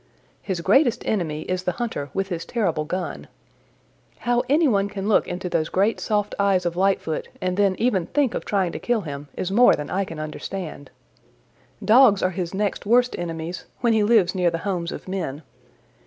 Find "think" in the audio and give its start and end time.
8.07-8.33